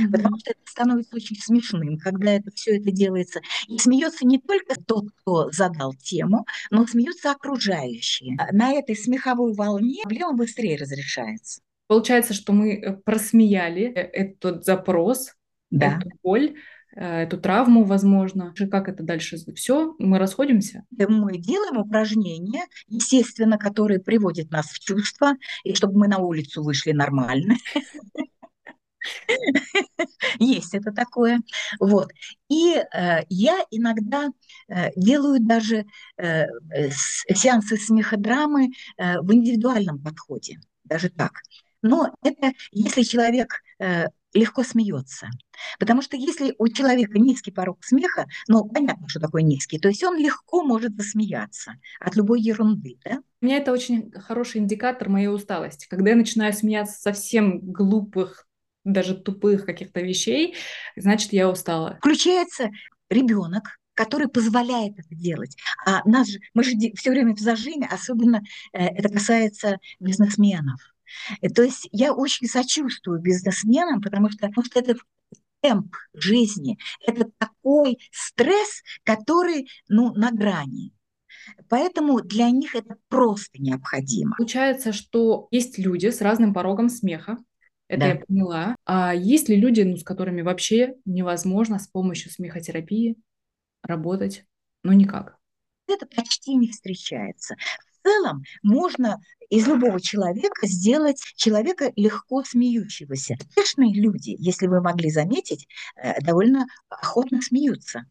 Mm-hmm. 0.00 0.12
Потому 0.12 0.38
что 0.38 0.52
это 0.52 0.60
становится 0.64 1.14
очень 1.14 1.36
смешным, 1.36 1.98
когда 1.98 2.32
это 2.32 2.50
все 2.54 2.78
это 2.78 2.90
делается. 2.90 3.40
И 3.68 3.76
смеется 3.76 4.26
не 4.26 4.38
только 4.38 4.76
тот, 4.80 5.10
кто 5.20 5.50
задал 5.50 5.92
тему, 5.92 6.46
но 6.70 6.86
смеются 6.86 7.32
окружающие. 7.32 8.38
На 8.52 8.72
этой 8.72 8.96
смеховой 8.96 9.52
волне 9.52 10.00
проблема 10.04 10.32
быстрее 10.32 10.78
разрешается. 10.78 11.60
Получается, 11.86 12.32
что 12.32 12.54
мы 12.54 12.76
э, 12.76 12.92
просмеяли 13.04 13.84
э, 13.84 14.00
этот 14.00 14.64
запрос, 14.64 15.34
да. 15.70 15.98
эту 15.98 16.10
боль, 16.22 16.54
эту 16.94 17.38
травму, 17.38 17.84
возможно. 17.84 18.54
Как 18.70 18.88
это 18.88 19.02
дальше? 19.02 19.36
Все, 19.54 19.94
мы 19.98 20.18
расходимся? 20.18 20.84
Мы 20.90 21.38
делаем 21.38 21.78
упражнения, 21.78 22.64
естественно, 22.88 23.58
которые 23.58 24.00
приводят 24.00 24.50
нас 24.50 24.66
в 24.66 24.78
чувство, 24.78 25.34
и 25.64 25.74
чтобы 25.74 25.98
мы 25.98 26.08
на 26.08 26.18
улицу 26.18 26.62
вышли 26.62 26.92
нормально. 26.92 27.56
Есть 30.38 30.74
это 30.74 30.92
такое. 30.92 31.40
Вот. 31.78 32.10
И 32.48 32.74
э, 32.74 33.24
я 33.28 33.64
иногда 33.70 34.28
э, 34.68 34.90
делаю 34.96 35.40
даже 35.40 35.84
э, 36.16 36.46
сеансы 37.34 37.76
смеходрамы 37.76 38.70
э, 38.96 39.20
в 39.20 39.32
индивидуальном 39.32 40.02
подходе, 40.02 40.58
даже 40.84 41.10
так. 41.10 41.32
Но 41.82 42.14
это 42.22 42.52
если 42.72 43.02
человек 43.02 43.60
э, 43.78 44.06
легко 44.34 44.64
смеется. 44.64 45.28
Потому 45.78 46.02
что 46.02 46.16
если 46.16 46.54
у 46.58 46.68
человека 46.68 47.18
низкий 47.18 47.52
порог 47.52 47.82
смеха, 47.84 48.26
ну, 48.48 48.64
понятно, 48.64 49.08
что 49.08 49.20
такое 49.20 49.42
низкий, 49.42 49.78
то 49.78 49.88
есть 49.88 50.02
он 50.02 50.18
легко 50.18 50.62
может 50.64 50.96
засмеяться 50.96 51.74
от 52.00 52.16
любой 52.16 52.42
ерунды, 52.42 52.98
да? 53.04 53.20
У 53.40 53.46
меня 53.46 53.58
это 53.58 53.72
очень 53.72 54.10
хороший 54.10 54.60
индикатор 54.60 55.08
моей 55.08 55.28
усталости. 55.28 55.86
Когда 55.88 56.10
я 56.10 56.16
начинаю 56.16 56.52
смеяться 56.52 57.00
совсем 57.00 57.60
глупых, 57.60 58.46
даже 58.84 59.14
тупых 59.14 59.64
каких-то 59.64 60.00
вещей, 60.00 60.56
значит, 60.96 61.32
я 61.32 61.48
устала. 61.48 61.96
Включается 61.98 62.70
ребенок, 63.08 63.78
который 63.94 64.28
позволяет 64.28 64.98
это 64.98 65.14
делать. 65.14 65.56
А 65.86 66.06
нас 66.08 66.28
же, 66.28 66.40
мы 66.52 66.64
же 66.64 66.72
все 66.96 67.10
время 67.10 67.34
в 67.34 67.38
зажиме, 67.38 67.86
особенно 67.90 68.42
э, 68.72 68.84
это 68.86 69.08
касается 69.08 69.78
бизнесменов 70.00 70.93
Э, 71.40 71.48
то 71.48 71.62
есть 71.62 71.88
я 71.92 72.12
очень 72.12 72.46
сочувствую 72.46 73.20
бизнесменам, 73.20 74.00
потому 74.00 74.30
что, 74.30 74.46
потому 74.48 74.64
что 74.64 74.80
это 74.80 74.96
темп 75.60 75.96
жизни, 76.12 76.78
это 77.06 77.30
такой 77.38 77.98
стресс, 78.12 78.82
который 79.02 79.68
ну, 79.88 80.12
на 80.14 80.30
грани. 80.30 80.92
Поэтому 81.68 82.20
для 82.20 82.50
них 82.50 82.74
это 82.74 82.96
просто 83.08 83.60
необходимо. 83.60 84.34
Получается, 84.36 84.92
что 84.92 85.48
есть 85.50 85.78
люди 85.78 86.10
с 86.10 86.20
разным 86.20 86.54
порогом 86.54 86.88
смеха, 86.88 87.38
это 87.88 88.00
да. 88.00 88.06
я 88.08 88.16
поняла. 88.16 88.76
А 88.84 89.14
есть 89.14 89.48
ли 89.48 89.56
люди, 89.56 89.82
ну, 89.82 89.96
с 89.96 90.04
которыми 90.04 90.42
вообще 90.42 90.94
невозможно 91.04 91.78
с 91.78 91.86
помощью 91.86 92.30
смехотерапии 92.30 93.16
работать? 93.82 94.44
Ну, 94.82 94.92
никак. 94.92 95.36
Это 95.86 96.06
почти 96.06 96.54
не 96.54 96.70
встречается 96.70 97.56
целом 98.04 98.42
можно 98.62 99.18
из 99.50 99.66
любого 99.66 100.00
человека 100.00 100.66
сделать 100.66 101.20
человека 101.36 101.92
легко 101.96 102.44
смеющегося. 102.44 103.36
Успешные 103.40 103.94
люди, 103.94 104.36
если 104.38 104.66
вы 104.66 104.80
могли 104.80 105.10
заметить, 105.10 105.66
э, 105.96 106.20
довольно 106.20 106.66
охотно 106.88 107.40
смеются. 107.40 108.04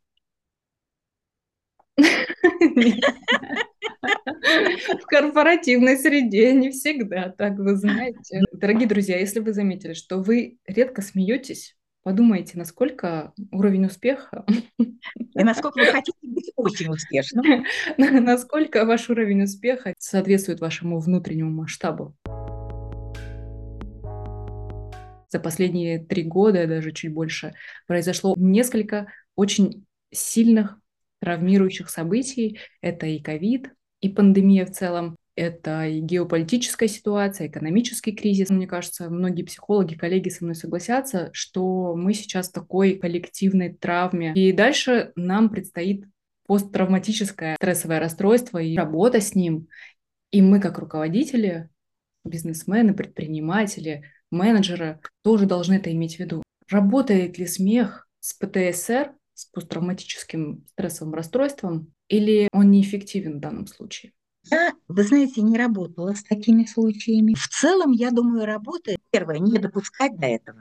В 5.01 5.05
корпоративной 5.05 5.97
среде 5.97 6.53
не 6.53 6.71
всегда 6.71 7.29
так, 7.29 7.57
вы 7.57 7.75
знаете. 7.75 8.41
Дорогие 8.51 8.87
друзья, 8.87 9.19
если 9.19 9.39
вы 9.39 9.53
заметили, 9.53 9.93
что 9.93 10.17
вы 10.17 10.57
редко 10.65 11.01
смеетесь, 11.01 11.75
подумайте, 12.03 12.57
насколько 12.57 13.33
уровень 13.51 13.85
успеха... 13.85 14.45
И 14.77 15.43
насколько 15.43 15.79
вы 15.79 15.85
хотите 15.85 16.17
быть 16.21 16.51
очень 16.55 16.91
успешным. 16.91 17.65
Насколько 17.97 18.85
ваш 18.85 19.09
уровень 19.09 19.43
успеха 19.43 19.93
соответствует 19.97 20.59
вашему 20.59 20.99
внутреннему 20.99 21.51
масштабу. 21.51 22.15
За 25.29 25.39
последние 25.39 25.97
три 25.97 26.23
года, 26.23 26.67
даже 26.67 26.91
чуть 26.91 27.11
больше, 27.11 27.53
произошло 27.87 28.35
несколько 28.37 29.07
очень 29.35 29.85
сильных 30.11 30.77
травмирующих 31.19 31.89
событий. 31.89 32.59
Это 32.81 33.07
и 33.07 33.19
ковид, 33.19 33.71
и 34.01 34.09
пандемия 34.09 34.65
в 34.65 34.71
целом. 34.71 35.17
Это 35.35 35.87
и 35.87 35.99
геополитическая 35.99 36.87
ситуация, 36.87 37.47
экономический 37.47 38.11
кризис. 38.11 38.49
Мне 38.49 38.67
кажется, 38.67 39.09
многие 39.09 39.43
психологи, 39.43 39.95
коллеги 39.95 40.29
со 40.29 40.43
мной 40.43 40.55
согласятся, 40.55 41.29
что 41.33 41.95
мы 41.95 42.13
сейчас 42.13 42.49
в 42.49 42.53
такой 42.53 42.95
коллективной 42.95 43.73
травме. 43.73 44.33
И 44.35 44.51
дальше 44.51 45.11
нам 45.15 45.49
предстоит 45.49 46.05
посттравматическое 46.45 47.55
стрессовое 47.55 47.99
расстройство 47.99 48.59
и 48.59 48.77
работа 48.77 49.21
с 49.21 49.33
ним. 49.33 49.67
И 50.29 50.41
мы, 50.41 50.59
как 50.59 50.77
руководители, 50.77 51.69
бизнесмены, 52.23 52.93
предприниматели, 52.93 54.03
менеджеры, 54.29 54.99
тоже 55.23 55.45
должны 55.45 55.75
это 55.75 55.91
иметь 55.91 56.17
в 56.17 56.19
виду. 56.19 56.43
Работает 56.69 57.37
ли 57.37 57.47
смех 57.47 58.07
с 58.19 58.33
ПТСР, 58.33 59.13
с 59.33 59.45
посттравматическим 59.45 60.65
стрессовым 60.69 61.13
расстройством, 61.13 61.91
или 62.07 62.49
он 62.51 62.69
неэффективен 62.71 63.37
в 63.37 63.39
данном 63.39 63.67
случае? 63.67 64.13
Я, 64.51 64.73
вы 64.87 65.03
знаете, 65.03 65.41
не 65.41 65.57
работала 65.57 66.13
с 66.13 66.23
такими 66.23 66.65
случаями. 66.65 67.33
В 67.33 67.47
целом, 67.47 67.91
я 67.91 68.11
думаю, 68.11 68.45
работает. 68.45 68.99
Первое, 69.11 69.39
не 69.39 69.57
допускать 69.57 70.17
до 70.17 70.27
этого. 70.27 70.59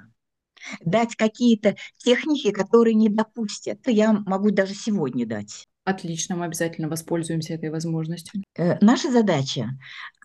Дать 0.84 1.16
какие-то 1.16 1.76
техники, 1.98 2.50
которые 2.52 2.94
не 2.94 3.08
допустят. 3.08 3.80
Я 3.86 4.12
могу 4.12 4.50
даже 4.50 4.74
сегодня 4.74 5.26
дать. 5.26 5.66
Отлично, 5.84 6.36
мы 6.36 6.44
обязательно 6.44 6.88
воспользуемся 6.88 7.54
этой 7.54 7.70
возможностью. 7.70 8.42
Э, 8.56 8.78
наша 8.80 9.10
задача 9.10 9.70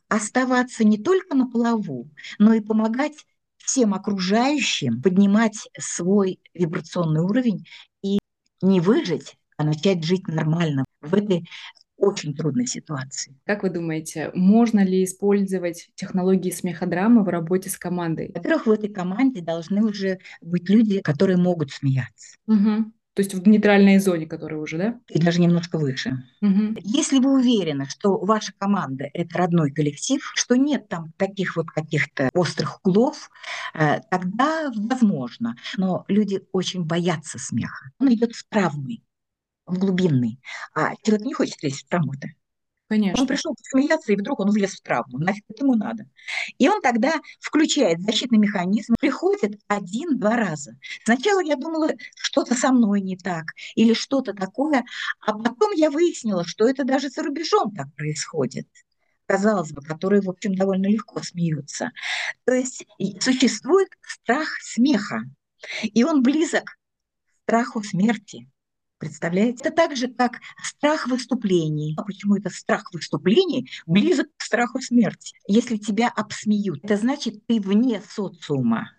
оставаться 0.08 0.84
не 0.84 0.98
только 0.98 1.36
на 1.36 1.50
плаву, 1.50 2.10
но 2.38 2.54
и 2.54 2.60
помогать 2.60 3.26
всем 3.58 3.94
окружающим 3.94 5.02
поднимать 5.02 5.68
свой 5.78 6.40
вибрационный 6.54 7.22
уровень 7.22 7.66
и 8.02 8.20
не 8.62 8.80
выжить, 8.80 9.36
а 9.58 9.64
начать 9.64 10.04
жить 10.04 10.28
нормально 10.28 10.86
в 11.02 11.14
этой 11.14 11.50
очень 11.98 12.34
трудной 12.36 12.68
ситуации. 12.68 13.36
Как 13.46 13.64
вы 13.64 13.70
думаете, 13.70 14.32
можно 14.34 14.84
ли 14.84 15.04
использовать 15.04 15.90
технологии 15.96 16.52
смеходрамы 16.52 17.24
в 17.24 17.28
работе 17.28 17.70
с 17.70 17.78
командой? 17.78 18.32
Во-первых, 18.34 18.68
в 18.68 18.72
этой 18.72 18.90
команде 18.90 19.42
должны 19.42 19.84
уже 19.84 20.20
быть 20.42 20.70
люди, 20.70 21.02
которые 21.02 21.38
могут 21.38 21.72
смеяться. 21.72 22.38
Угу. 22.48 22.92
То 23.18 23.22
есть 23.22 23.34
в 23.34 23.48
нейтральной 23.48 23.98
зоне, 23.98 24.28
которая 24.28 24.60
уже, 24.60 24.78
да? 24.78 25.00
И 25.10 25.20
даже 25.20 25.42
немножко 25.42 25.80
выше. 25.80 26.24
Угу. 26.44 26.76
Если 26.84 27.18
вы 27.18 27.34
уверены, 27.40 27.88
что 27.88 28.20
ваша 28.20 28.54
команда– 28.60 29.10
это 29.14 29.40
родной 29.40 29.72
коллектив, 29.72 30.22
что 30.36 30.56
нет 30.56 30.88
там 30.88 31.14
таких 31.18 31.56
вот 31.56 31.66
каких-то 31.66 32.30
острых 32.36 32.80
углов, 32.86 33.32
э, 33.74 34.02
тогда 34.12 34.72
возможно. 34.76 35.56
Но 35.78 36.06
люди 36.08 36.42
очень 36.52 36.86
боятся 36.86 37.40
смеха. 37.40 37.90
Он 38.00 38.14
идет 38.14 38.36
в 38.36 38.48
травмы 38.48 39.00
в 39.68 39.78
глубинный. 39.78 40.40
А 40.74 40.96
человек 41.04 41.26
не 41.26 41.34
хочет 41.34 41.62
лезть 41.62 41.86
в 41.86 41.90
травму-то. 41.90 42.30
Конечно. 42.90 43.22
Он 43.22 43.28
пришел 43.28 43.54
смеяться, 43.62 44.14
и 44.14 44.16
вдруг 44.16 44.40
он 44.40 44.50
влез 44.50 44.76
в 44.76 44.82
травму. 44.82 45.18
Нафиг 45.18 45.44
это 45.50 45.66
ему 45.66 45.76
надо. 45.76 46.06
И 46.58 46.70
он 46.70 46.82
тогда 46.82 47.16
включает 47.42 48.02
защитный 48.02 48.38
механизм, 48.38 48.96
приходит 48.98 49.60
один-два 49.68 50.38
раза. 50.38 50.78
Сначала 51.04 51.42
я 51.42 51.58
думала, 51.58 51.90
что-то 52.16 52.56
со 52.56 52.72
мной 52.72 53.02
не 53.02 53.18
так, 53.18 53.48
или 53.76 53.94
что-то 53.94 54.34
такое, 54.34 54.86
а 55.20 55.34
потом 55.34 55.74
я 55.74 55.92
выяснила, 55.92 56.46
что 56.46 56.68
это 56.68 56.86
даже 56.86 57.10
за 57.10 57.24
рубежом 57.24 57.76
так 57.76 57.94
происходит 57.96 58.68
казалось 59.28 59.74
бы, 59.74 59.82
которые, 59.82 60.22
в 60.22 60.30
общем, 60.30 60.56
довольно 60.56 60.88
легко 60.88 61.22
смеются. 61.22 61.92
То 62.46 62.54
есть 62.54 62.86
существует 63.20 63.90
страх 64.02 64.48
смеха, 64.62 65.24
и 65.82 66.04
он 66.06 66.24
близок 66.24 66.64
к 66.64 67.42
страху 67.44 67.84
смерти. 67.84 68.50
Представляете? 68.98 69.60
Это 69.62 69.72
так 69.72 69.96
же, 69.96 70.08
как 70.08 70.40
страх 70.64 71.08
выступлений. 71.08 71.96
А 71.98 72.04
почему 72.04 72.36
это 72.36 72.50
страх 72.50 72.92
выступлений 72.94 73.70
близок 73.86 74.28
к 74.38 74.44
страху 74.44 74.82
смерти? 74.82 75.36
Если 75.48 75.78
тебя 75.78 76.10
обсмеют, 76.10 76.84
это 76.84 76.98
значит, 76.98 77.46
ты 77.46 77.60
вне 77.60 78.02
социума. 78.10 78.92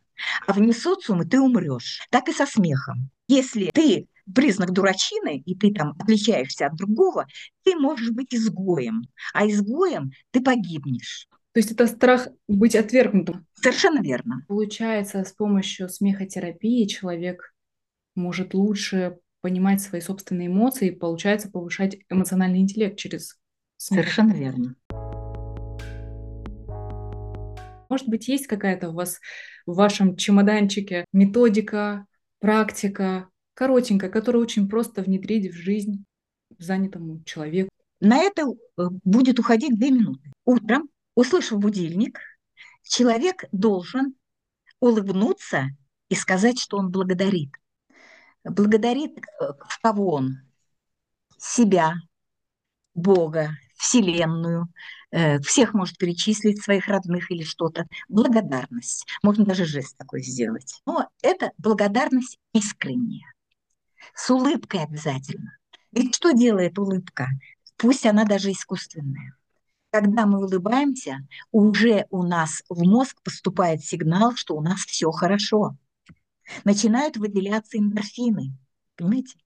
А 0.47 0.53
вне 0.53 0.73
социума 0.73 1.25
ты 1.25 1.41
умрешь. 1.41 2.01
Так 2.11 2.29
и 2.29 2.33
со 2.33 2.47
смехом. 2.47 3.11
Если 3.27 3.71
ты 3.75 4.09
признак 4.35 4.73
дурачины, 4.73 5.39
и 5.39 5.55
ты 5.55 5.73
там 5.73 5.95
отличаешься 5.99 6.67
от 6.67 6.77
другого, 6.77 7.27
ты 7.65 7.77
можешь 7.77 8.11
быть 8.11 8.35
изгоем. 8.35 9.03
А 9.33 9.47
изгоем 9.47 10.13
ты 10.31 10.41
погибнешь. 10.41 11.29
То 11.53 11.61
есть 11.61 11.73
это 11.73 11.87
страх 11.87 12.29
быть 12.47 12.77
отвергнутым. 12.77 13.47
Совершенно 13.55 14.01
верно. 14.01 14.45
Получается, 14.47 15.25
с 15.25 15.33
помощью 15.33 15.89
смехотерапии 15.89 16.87
человек 16.87 17.55
может 18.15 18.55
лучше 18.55 19.19
понимать 19.49 19.81
свои 19.81 20.03
собственные 20.03 20.49
эмоции, 20.49 20.91
получается 20.91 21.51
повышать 21.51 21.97
эмоциональный 22.11 22.59
интеллект 22.59 22.99
через 22.99 23.39
смех. 23.79 24.05
Совершенно 24.05 24.35
верно. 24.35 24.75
Может 27.89 28.09
быть, 28.09 28.29
есть 28.29 28.47
какая-то 28.47 28.91
у 28.91 28.93
вас 28.93 29.21
в 29.65 29.75
вашем 29.75 30.17
чемоданчике 30.17 31.07
методика, 31.15 32.05
практика, 32.41 33.31
коротенькая, 33.55 34.11
которую 34.11 34.43
очень 34.43 34.69
просто 34.69 35.01
внедрить 35.01 35.51
в 35.51 35.57
жизнь 35.57 36.05
занятому 36.59 37.23
человеку? 37.25 37.71
На 38.01 38.19
это 38.19 38.43
э, 38.43 38.83
будет 39.03 39.39
уходить 39.39 39.79
две 39.79 39.91
минуты. 39.91 40.31
Утром, 40.45 40.91
услышав 41.15 41.59
будильник, 41.59 42.21
человек 42.83 43.47
должен 43.53 44.15
улыбнуться 44.81 45.69
и 46.11 46.15
сказать, 46.15 46.61
что 46.61 46.77
он 46.77 46.91
благодарит 46.91 47.49
благодарит 48.45 49.19
э, 49.19 49.53
в 49.69 49.81
кого 49.81 50.15
он? 50.15 50.39
Себя, 51.39 51.95
Бога, 52.95 53.57
Вселенную, 53.77 54.69
э, 55.11 55.41
всех 55.41 55.73
может 55.73 55.97
перечислить, 55.99 56.63
своих 56.63 56.89
родных 56.89 57.31
или 57.31 57.45
что-то. 57.45 57.87
Благодарность. 58.09 59.07
Можно 59.23 59.45
даже 59.45 59.65
жест 59.65 59.97
такой 59.97 60.23
сделать. 60.23 60.81
Но 60.85 61.09
это 61.23 61.53
благодарность 61.59 62.39
искренняя. 62.53 63.33
С 64.15 64.31
улыбкой 64.31 64.83
обязательно. 64.83 65.57
Ведь 65.93 66.15
что 66.15 66.33
делает 66.33 66.79
улыбка? 66.79 67.29
Пусть 67.77 68.05
она 68.05 68.25
даже 68.25 68.51
искусственная. 68.51 69.37
Когда 69.91 70.27
мы 70.27 70.45
улыбаемся, 70.45 71.27
уже 71.51 72.07
у 72.11 72.23
нас 72.23 72.63
в 72.69 72.83
мозг 72.83 73.23
поступает 73.23 73.83
сигнал, 73.83 74.35
что 74.35 74.55
у 74.57 74.61
нас 74.61 74.81
все 74.81 75.11
хорошо 75.11 75.77
начинают 76.65 77.17
выделяться 77.17 77.79
эндорфины. 77.79 78.57
Понимаете? 78.97 79.39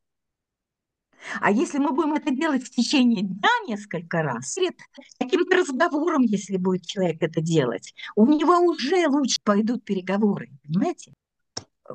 А 1.41 1.51
если 1.51 1.79
мы 1.79 1.93
будем 1.93 2.15
это 2.15 2.31
делать 2.35 2.65
в 2.65 2.71
течение 2.71 3.23
дня 3.23 3.49
несколько 3.69 4.23
раз, 4.23 4.55
перед 4.55 4.77
каким-то 5.19 5.57
разговором, 5.57 6.23
если 6.23 6.57
будет 6.57 6.85
человек 6.85 7.23
это 7.23 7.41
делать, 7.41 7.95
у 8.17 8.27
него 8.27 8.59
уже 8.59 9.07
лучше 9.09 9.39
пойдут 9.45 9.85
переговоры, 9.85 10.51
понимаете? 10.65 11.13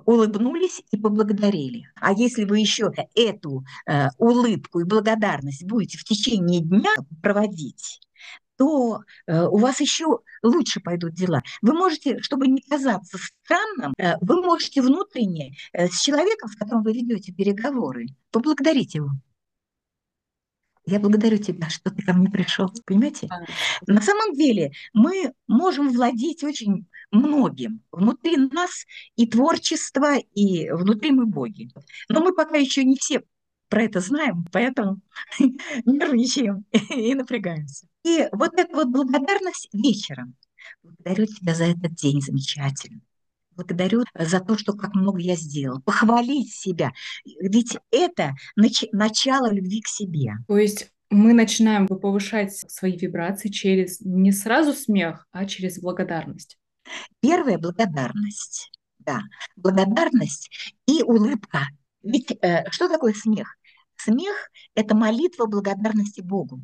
улыбнулись 0.06 0.84
и 0.92 0.98
поблагодарили. 0.98 1.88
А 1.96 2.14
если 2.14 2.44
вы 2.44 2.60
еще 2.60 2.92
эту 3.16 3.64
э, 3.88 4.10
улыбку 4.18 4.80
и 4.80 4.84
благодарность 4.84 5.66
будете 5.66 5.98
в 5.98 6.04
течение 6.04 6.62
дня 6.62 6.94
проводить, 7.22 8.02
то 8.58 9.04
э, 9.28 9.46
у 9.46 9.58
вас 9.58 9.80
еще 9.80 10.20
лучше 10.44 10.80
пойдут 10.80 11.14
дела. 11.14 11.44
Вы 11.62 11.74
можете, 11.74 12.22
чтобы 12.22 12.48
не 12.48 12.62
казаться 12.62 13.18
странным, 13.18 13.94
э, 13.98 14.16
вы 14.22 14.42
можете 14.42 14.82
внутренне 14.82 15.56
э, 15.74 15.88
с 15.88 16.02
человеком, 16.02 16.50
с 16.50 16.56
которым 16.56 16.84
вы 16.84 16.94
ведете 16.94 17.32
переговоры, 17.32 18.08
поблагодарить 18.32 18.96
его. 18.96 19.10
Я 20.86 21.02
благодарю 21.02 21.38
тебя, 21.38 21.68
что 21.70 21.92
ты 21.92 22.02
ко 22.02 22.14
мне 22.14 22.30
пришел. 22.30 22.72
Понимаете? 22.86 23.28
На 23.88 24.02
самом 24.02 24.34
деле 24.34 24.72
мы 24.94 25.34
можем 25.46 25.90
владеть 25.90 26.46
очень 26.46 26.88
многим. 27.12 27.84
Внутри 27.92 28.38
нас 28.38 28.86
и 29.18 29.28
творчество, 29.28 30.16
и 30.16 30.70
внутри 30.72 31.12
мы 31.12 31.26
боги. 31.26 31.70
Но 32.08 32.22
мы 32.22 32.34
пока 32.34 32.56
еще 32.56 32.86
не 32.86 32.96
все 32.96 33.22
про 33.70 33.84
это 33.84 34.00
знаем, 34.00 34.46
поэтому 34.52 35.00
нервничаем 35.86 36.66
и 36.90 37.14
напрягаемся. 37.16 37.88
И 38.04 38.28
вот 38.32 38.54
эта 38.58 38.74
вот 38.76 38.90
благодарность 38.90 39.70
вечером. 39.74 40.36
Благодарю 40.84 41.26
тебя 41.26 41.56
за 41.56 41.66
этот 41.66 41.96
день 41.96 42.22
замечательный. 42.22 43.02
Благодарю 43.52 44.04
за 44.14 44.40
то, 44.40 44.58
что 44.58 44.74
как 44.74 44.94
много 44.94 45.20
я 45.20 45.36
сделал. 45.36 45.82
Похвалить 45.82 46.54
себя. 46.54 46.92
Ведь 47.26 47.78
это 47.92 48.36
нач- 48.60 48.90
начало 48.92 49.52
любви 49.52 49.82
к 49.82 49.88
себе. 49.88 50.34
То 50.48 50.58
есть 50.58 50.92
мы 51.10 51.34
начинаем 51.34 51.88
повышать 51.88 52.54
свои 52.54 52.96
вибрации 52.98 53.50
через 53.50 54.00
не 54.02 54.32
сразу 54.32 54.74
смех, 54.74 55.28
а 55.32 55.46
через 55.46 55.80
благодарность. 55.80 56.58
Первая 57.20 57.58
благодарность. 57.58 58.72
Да, 59.00 59.22
благодарность 59.56 60.76
и 60.86 61.02
улыбка. 61.02 61.68
Ведь 62.08 62.32
э, 62.42 62.70
что 62.72 62.88
такое 62.88 63.14
смех? 63.14 63.58
Смех– 63.96 64.36
это 64.76 64.96
молитва 64.96 65.46
благодарности 65.46 66.22
Богу. 66.22 66.62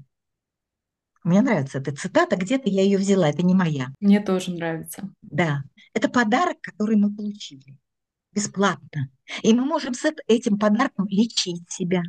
Мне 1.24 1.42
нравится 1.42 1.80
эта 1.80 1.96
цитата, 1.96 2.36
где-то 2.36 2.70
я 2.70 2.82
ее 2.82 2.98
взяла, 2.98 3.30
это 3.30 3.44
не 3.44 3.56
моя. 3.56 3.88
Мне 4.00 4.20
тоже 4.20 4.52
нравится. 4.52 5.10
Да, 5.22 5.64
это 5.94 6.10
подарок, 6.10 6.58
который 6.62 6.98
мы 6.98 7.14
получили 7.16 7.78
бесплатно. 8.34 9.10
И 9.42 9.54
мы 9.54 9.64
можем 9.66 9.94
с 9.94 10.12
этим 10.28 10.58
подарком 10.58 11.08
лечить 11.08 11.70
себя, 11.70 12.02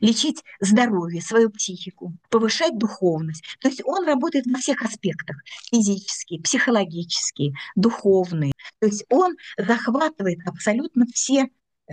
лечить 0.00 0.42
здоровье, 0.60 1.20
свою 1.20 1.50
психику, 1.50 2.14
повышать 2.30 2.78
духовность. 2.78 3.44
То 3.60 3.68
есть 3.68 3.82
он 3.84 4.06
работает 4.06 4.46
во 4.46 4.58
всех 4.58 4.82
аспектах, 4.82 5.36
физические, 5.70 6.40
психологические, 6.42 7.54
духовные. 7.76 8.52
То 8.80 8.86
есть 8.86 9.04
он 9.08 9.36
захватывает 9.56 10.38
абсолютно 10.46 11.06
все, 11.12 11.48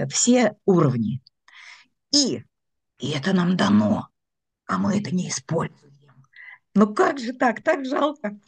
все 0.10 0.56
уровни. 0.66 1.22
И, 2.14 2.44
и 3.00 3.12
это 3.12 3.34
нам 3.34 3.56
дано, 3.58 4.08
а 4.66 4.78
мы 4.78 5.00
это 5.00 5.14
не 5.14 5.30
используем. 5.30 5.92
Ну 6.74 6.94
как 6.94 7.20
же 7.20 7.34
так? 7.34 7.62
Так 7.62 7.86
жалко. 7.86 8.40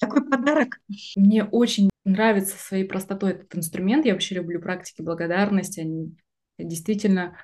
Такой 0.00 0.28
подарок. 0.28 0.80
Мне 1.16 1.44
очень 1.44 1.90
нравится 2.04 2.56
своей 2.56 2.84
простотой 2.84 3.32
этот 3.32 3.54
инструмент. 3.56 4.04
Я 4.06 4.12
вообще 4.12 4.36
люблю 4.36 4.60
практики 4.60 5.02
благодарности. 5.02 5.80
Они 5.80 6.16
действительно 6.58 7.36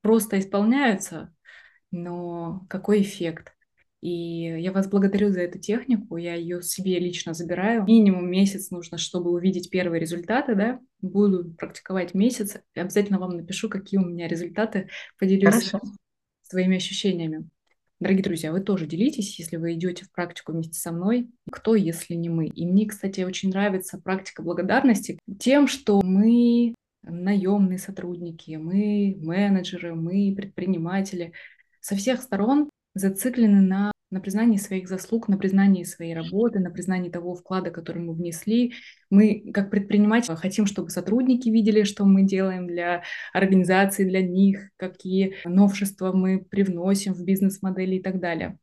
просто 0.00 0.38
исполняются, 0.38 1.34
но 1.90 2.66
какой 2.68 3.02
эффект? 3.02 3.53
И 4.04 4.60
я 4.60 4.70
вас 4.70 4.86
благодарю 4.86 5.30
за 5.30 5.40
эту 5.40 5.58
технику. 5.58 6.18
Я 6.18 6.34
ее 6.34 6.60
себе 6.60 6.98
лично 6.98 7.32
забираю. 7.32 7.84
Минимум 7.84 8.30
месяц 8.30 8.70
нужно, 8.70 8.98
чтобы 8.98 9.30
увидеть 9.30 9.70
первые 9.70 9.98
результаты, 9.98 10.54
да. 10.54 10.78
Буду 11.00 11.54
практиковать 11.54 12.12
месяц. 12.12 12.58
И 12.74 12.80
обязательно 12.80 13.18
вам 13.18 13.30
напишу, 13.38 13.70
какие 13.70 13.98
у 13.98 14.04
меня 14.04 14.28
результаты. 14.28 14.90
Поделюсь 15.18 15.70
Хорошо. 15.70 15.80
своими 16.42 16.76
ощущениями. 16.76 17.48
Дорогие 17.98 18.22
друзья, 18.22 18.52
вы 18.52 18.60
тоже 18.60 18.86
делитесь, 18.86 19.38
если 19.38 19.56
вы 19.56 19.72
идете 19.72 20.04
в 20.04 20.12
практику 20.12 20.52
вместе 20.52 20.78
со 20.78 20.92
мной. 20.92 21.30
Кто, 21.50 21.74
если 21.74 22.12
не 22.12 22.28
мы? 22.28 22.48
И 22.48 22.66
мне, 22.66 22.84
кстати, 22.84 23.22
очень 23.22 23.48
нравится 23.48 23.98
практика 23.98 24.42
благодарности 24.42 25.18
тем, 25.38 25.66
что 25.66 26.02
мы 26.02 26.74
наемные 27.02 27.78
сотрудники, 27.78 28.56
мы 28.56 29.16
менеджеры, 29.18 29.94
мы 29.94 30.34
предприниматели. 30.36 31.32
Со 31.80 31.96
всех 31.96 32.20
сторон 32.20 32.68
зациклены 32.94 33.62
на 33.62 33.93
на 34.10 34.20
признании 34.20 34.58
своих 34.58 34.88
заслуг, 34.88 35.28
на 35.28 35.36
признании 35.36 35.82
своей 35.82 36.14
работы, 36.14 36.60
на 36.60 36.70
признании 36.70 37.10
того 37.10 37.34
вклада, 37.34 37.70
который 37.70 38.02
мы 38.02 38.14
внесли. 38.14 38.74
Мы, 39.10 39.50
как 39.52 39.70
предприниматели, 39.70 40.34
хотим, 40.36 40.66
чтобы 40.66 40.90
сотрудники 40.90 41.48
видели, 41.48 41.82
что 41.82 42.04
мы 42.04 42.22
делаем 42.22 42.66
для 42.66 43.02
организации, 43.32 44.04
для 44.04 44.22
них, 44.22 44.70
какие 44.76 45.36
новшества 45.44 46.12
мы 46.12 46.44
привносим 46.44 47.14
в 47.14 47.24
бизнес-модели 47.24 47.96
и 47.96 48.02
так 48.02 48.20
далее. 48.20 48.58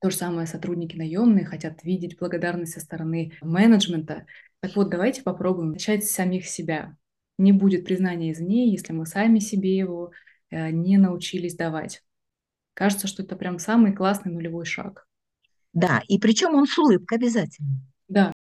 То 0.00 0.10
же 0.10 0.16
самое 0.16 0.46
сотрудники 0.46 0.96
наемные 0.96 1.46
хотят 1.46 1.82
видеть 1.82 2.18
благодарность 2.18 2.74
со 2.74 2.80
стороны 2.80 3.32
менеджмента. 3.40 4.26
Так 4.60 4.76
вот, 4.76 4.90
давайте 4.90 5.22
попробуем 5.22 5.72
начать 5.72 6.04
с 6.04 6.10
самих 6.10 6.46
себя. 6.46 6.96
Не 7.38 7.52
будет 7.52 7.84
признания 7.84 8.32
извне, 8.32 8.70
если 8.70 8.92
мы 8.92 9.06
сами 9.06 9.38
себе 9.38 9.76
его 9.76 10.12
э, 10.50 10.70
не 10.70 10.98
научились 10.98 11.56
давать. 11.56 12.02
Кажется, 12.74 13.06
что 13.06 13.22
это 13.22 13.36
прям 13.36 13.58
самый 13.58 13.92
классный 13.92 14.32
нулевой 14.32 14.64
шаг. 14.64 15.06
Да, 15.72 16.02
и 16.08 16.18
причем 16.18 16.54
он 16.54 16.66
с 16.66 16.76
улыбкой 16.78 17.18
обязательно. 17.18 17.80
Да. 18.08 18.32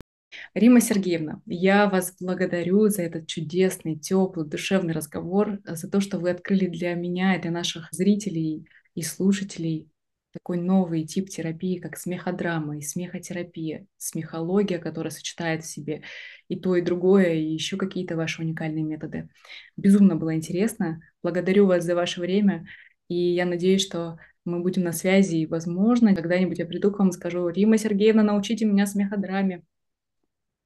Рима 0.55 0.81
Сергеевна, 0.81 1.41
я 1.45 1.87
вас 1.87 2.15
благодарю 2.19 2.87
за 2.89 3.03
этот 3.03 3.27
чудесный, 3.27 3.97
теплый, 3.97 4.47
душевный 4.47 4.93
разговор, 4.93 5.59
за 5.63 5.89
то, 5.89 6.01
что 6.01 6.17
вы 6.17 6.31
открыли 6.31 6.67
для 6.67 6.95
меня 6.95 7.35
и 7.35 7.41
для 7.41 7.51
наших 7.51 7.87
зрителей 7.91 8.67
и 8.95 9.03
слушателей 9.03 9.89
такой 10.33 10.57
новый 10.57 11.05
тип 11.05 11.29
терапии, 11.29 11.77
как 11.77 11.95
смеходрама 11.95 12.77
и 12.77 12.81
смехотерапия, 12.81 13.85
смехология, 13.97 14.79
которая 14.79 15.11
сочетает 15.11 15.63
в 15.63 15.67
себе 15.67 16.01
и 16.47 16.59
то, 16.59 16.75
и 16.75 16.81
другое, 16.81 17.35
и 17.35 17.53
еще 17.53 17.77
какие-то 17.77 18.15
ваши 18.15 18.41
уникальные 18.41 18.83
методы. 18.83 19.29
Безумно 19.77 20.15
было 20.15 20.35
интересно. 20.35 21.01
Благодарю 21.21 21.67
вас 21.67 21.83
за 21.83 21.93
ваше 21.93 22.19
время, 22.19 22.65
и 23.07 23.15
я 23.15 23.45
надеюсь, 23.45 23.85
что 23.85 24.17
мы 24.45 24.61
будем 24.61 24.83
на 24.83 24.91
связи, 24.91 25.37
и, 25.37 25.45
возможно, 25.45 26.15
когда-нибудь 26.15 26.59
я 26.59 26.65
приду 26.65 26.91
к 26.91 26.99
вам 26.99 27.09
и 27.09 27.13
скажу, 27.13 27.47
Рима 27.47 27.77
Сергеевна, 27.77 28.23
научите 28.23 28.65
меня 28.65 28.85
смеходраме. 28.85 29.63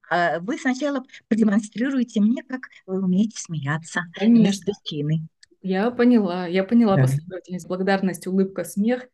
А 0.09 0.39
вы 0.39 0.57
сначала 0.57 1.03
продемонстрируете 1.27 2.21
мне, 2.21 2.43
как 2.43 2.61
вы 2.85 3.03
умеете 3.03 3.39
смеяться. 3.39 4.01
Конечно. 4.13 4.73
Я 5.61 5.91
поняла, 5.91 6.47
я 6.47 6.63
поняла 6.63 6.95
да. 6.95 7.03
последовательность. 7.03 7.67
Благодарность, 7.67 8.25
улыбка, 8.25 8.63
смех 8.63 9.07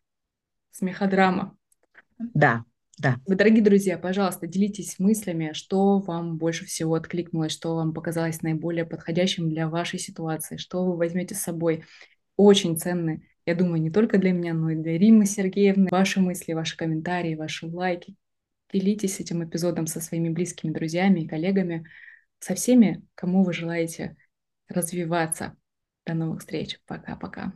смеходрама. 0.72 1.58
Да, 2.20 2.64
да. 3.00 3.18
Вы, 3.26 3.36
дорогие 3.36 3.64
друзья, 3.64 3.98
пожалуйста, 3.98 4.46
делитесь 4.46 5.00
мыслями, 5.00 5.52
что 5.54 6.00
вам 6.00 6.38
больше 6.38 6.66
всего 6.66 6.94
откликнулось, 6.94 7.52
что 7.52 7.76
вам 7.76 7.94
показалось 7.94 8.42
наиболее 8.44 8.86
подходящим 8.86 9.50
для 9.50 9.68
вашей 9.68 10.00
ситуации, 10.00 10.58
что 10.58 10.86
вы 10.86 10.96
возьмете 10.96 11.34
с 11.34 11.42
собой. 11.42 11.86
Очень 12.36 12.78
ценны, 12.78 13.28
я 13.46 13.56
думаю, 13.56 13.82
не 13.82 13.92
только 13.92 14.18
для 14.18 14.32
меня, 14.32 14.54
но 14.54 14.70
и 14.70 14.76
для 14.76 14.98
Римы 14.98 15.26
Сергеевны. 15.26 15.90
Ваши 15.92 16.22
мысли, 16.22 16.54
ваши 16.54 16.78
комментарии, 16.78 17.36
ваши 17.36 17.68
лайки. 17.68 18.16
Делитесь 18.72 19.20
этим 19.20 19.44
эпизодом 19.44 19.86
со 19.86 20.02
своими 20.02 20.30
близкими 20.30 20.72
друзьями 20.72 21.22
и 21.22 21.28
коллегами, 21.28 21.86
со 22.40 22.56
всеми, 22.56 23.04
кому 23.16 23.44
вы 23.44 23.54
желаете 23.54 24.16
развиваться. 24.68 25.56
До 26.06 26.14
новых 26.14 26.40
встреч. 26.40 26.80
Пока-пока. 26.86 27.54